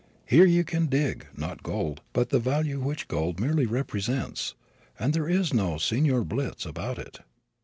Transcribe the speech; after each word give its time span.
Here 0.25 0.47
you 0.47 0.63
can 0.63 0.87
dig, 0.87 1.27
not 1.37 1.61
gold, 1.61 2.01
but 2.11 2.29
the 2.31 2.39
value 2.39 2.79
which 2.79 3.07
gold 3.07 3.39
merely 3.39 3.67
represents; 3.67 4.55
and 4.97 5.13
there 5.13 5.29
is 5.29 5.53
no 5.53 5.77
Signor 5.77 6.23
Blitz 6.23 6.65
about 6.65 6.97
it. 6.97 7.19